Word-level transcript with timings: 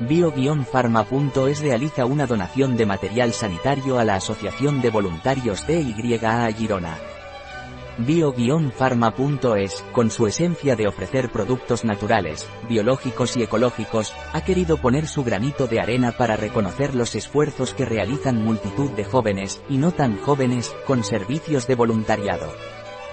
Bio-Pharma.es 0.00 1.60
realiza 1.60 2.04
una 2.04 2.26
donación 2.26 2.76
de 2.76 2.84
material 2.84 3.32
sanitario 3.32 3.98
a 3.98 4.04
la 4.04 4.16
Asociación 4.16 4.82
de 4.82 4.90
Voluntarios 4.90 5.66
DYA 5.66 6.52
Girona. 6.52 6.98
Bio-Pharma.es, 7.96 9.82
con 9.92 10.10
su 10.10 10.26
esencia 10.26 10.76
de 10.76 10.86
ofrecer 10.86 11.30
productos 11.30 11.86
naturales, 11.86 12.46
biológicos 12.68 13.38
y 13.38 13.42
ecológicos, 13.42 14.12
ha 14.34 14.42
querido 14.42 14.76
poner 14.76 15.06
su 15.06 15.24
granito 15.24 15.66
de 15.66 15.80
arena 15.80 16.12
para 16.12 16.36
reconocer 16.36 16.94
los 16.94 17.14
esfuerzos 17.14 17.72
que 17.72 17.86
realizan 17.86 18.44
multitud 18.44 18.90
de 18.90 19.04
jóvenes, 19.04 19.62
y 19.70 19.78
no 19.78 19.92
tan 19.92 20.20
jóvenes, 20.20 20.76
con 20.86 21.04
servicios 21.04 21.66
de 21.66 21.74
voluntariado 21.74 22.52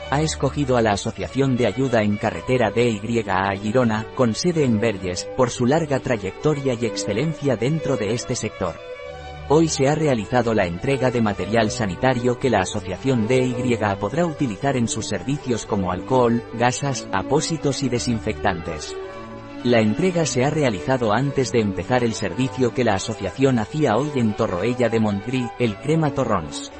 ha 0.09 0.21
escogido 0.21 0.77
a 0.77 0.81
la 0.81 0.91
Asociación 0.91 1.55
de 1.55 1.67
Ayuda 1.67 2.03
en 2.03 2.17
Carretera 2.17 2.71
DYA 2.71 3.55
Girona, 3.61 4.05
con 4.15 4.35
sede 4.35 4.63
en 4.63 4.79
Verges, 4.79 5.27
por 5.37 5.49
su 5.49 5.65
larga 5.65 5.99
trayectoria 5.99 6.73
y 6.79 6.85
excelencia 6.85 7.55
dentro 7.55 7.97
de 7.97 8.13
este 8.13 8.35
sector. 8.35 8.75
Hoy 9.49 9.67
se 9.67 9.87
ha 9.87 9.95
realizado 9.95 10.53
la 10.53 10.65
entrega 10.65 11.11
de 11.11 11.21
material 11.21 11.69
sanitario 11.69 12.39
que 12.39 12.49
la 12.49 12.61
Asociación 12.61 13.27
DYA 13.27 13.97
podrá 13.99 14.25
utilizar 14.25 14.77
en 14.77 14.87
sus 14.87 15.07
servicios 15.07 15.65
como 15.65 15.91
alcohol, 15.91 16.43
gasas, 16.53 17.07
apósitos 17.11 17.83
y 17.83 17.89
desinfectantes. 17.89 18.95
La 19.63 19.79
entrega 19.79 20.25
se 20.25 20.43
ha 20.43 20.49
realizado 20.49 21.13
antes 21.13 21.51
de 21.51 21.61
empezar 21.61 22.03
el 22.03 22.13
servicio 22.13 22.73
que 22.73 22.83
la 22.83 22.95
asociación 22.95 23.59
hacía 23.59 23.95
hoy 23.95 24.11
en 24.15 24.35
Torroella 24.35 24.89
de 24.89 24.99
Montgrí, 24.99 25.49
el 25.57 25.77
Crema 25.77 26.11
Torrons. 26.13 26.71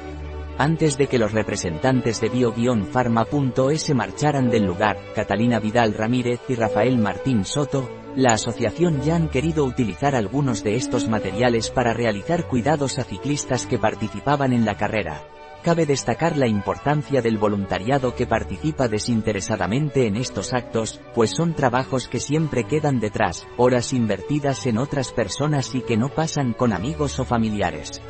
Antes 0.56 0.96
de 0.96 1.08
que 1.08 1.18
los 1.18 1.32
representantes 1.32 2.20
de 2.20 2.28
bio-pharma.es 2.28 3.92
marcharan 3.92 4.50
del 4.50 4.64
lugar, 4.64 4.96
Catalina 5.12 5.58
Vidal 5.58 5.94
Ramírez 5.94 6.40
y 6.48 6.54
Rafael 6.54 6.96
Martín 6.96 7.44
Soto, 7.44 7.90
la 8.14 8.34
asociación 8.34 9.02
ya 9.02 9.16
han 9.16 9.28
querido 9.28 9.64
utilizar 9.64 10.14
algunos 10.14 10.62
de 10.62 10.76
estos 10.76 11.08
materiales 11.08 11.70
para 11.70 11.92
realizar 11.92 12.46
cuidados 12.46 13.00
a 13.00 13.02
ciclistas 13.02 13.66
que 13.66 13.80
participaban 13.80 14.52
en 14.52 14.64
la 14.64 14.76
carrera. 14.76 15.24
Cabe 15.64 15.86
destacar 15.86 16.36
la 16.36 16.46
importancia 16.46 17.20
del 17.20 17.36
voluntariado 17.36 18.14
que 18.14 18.26
participa 18.26 18.86
desinteresadamente 18.86 20.06
en 20.06 20.14
estos 20.14 20.52
actos, 20.52 21.00
pues 21.16 21.30
son 21.30 21.54
trabajos 21.54 22.06
que 22.06 22.20
siempre 22.20 22.62
quedan 22.62 23.00
detrás, 23.00 23.44
horas 23.56 23.92
invertidas 23.92 24.66
en 24.66 24.78
otras 24.78 25.10
personas 25.10 25.74
y 25.74 25.80
que 25.80 25.96
no 25.96 26.10
pasan 26.10 26.52
con 26.52 26.72
amigos 26.72 27.18
o 27.18 27.24
familiares. 27.24 28.00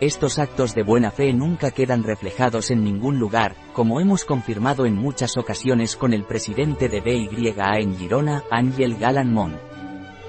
Estos 0.00 0.38
actos 0.38 0.74
de 0.74 0.82
buena 0.82 1.10
fe 1.10 1.32
nunca 1.32 1.70
quedan 1.70 2.04
reflejados 2.04 2.70
en 2.70 2.84
ningún 2.84 3.18
lugar, 3.18 3.56
como 3.72 3.98
hemos 3.98 4.26
confirmado 4.26 4.84
en 4.84 4.94
muchas 4.94 5.38
ocasiones 5.38 5.96
con 5.96 6.12
el 6.12 6.24
presidente 6.24 6.90
de 6.90 7.00
BYA 7.00 7.78
en 7.78 7.96
Girona, 7.96 8.44
Ángel 8.50 8.98
Galán 8.98 9.34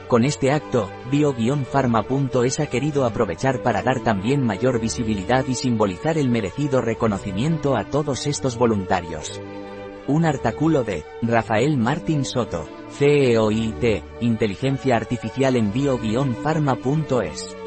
Con 0.07 0.23
este 0.23 0.53
acto, 0.53 0.89
bio-pharma.es 1.11 2.61
ha 2.61 2.67
querido 2.67 3.03
aprovechar 3.03 3.61
para 3.61 3.83
dar 3.83 3.99
también 3.99 4.41
mayor 4.41 4.79
visibilidad 4.79 5.45
y 5.45 5.55
simbolizar 5.55 6.17
el 6.17 6.29
merecido 6.29 6.79
reconocimiento 6.79 7.75
a 7.75 7.83
todos 7.83 8.25
estos 8.25 8.57
voluntarios. 8.57 9.41
Un 10.07 10.23
artículo 10.23 10.85
de 10.85 11.03
Rafael 11.21 11.75
Martín 11.75 12.23
Soto, 12.23 12.65
CEOIT, 12.91 14.01
Inteligencia 14.21 14.95
Artificial 14.95 15.57
en 15.57 15.73
bio-pharma.es. 15.73 17.66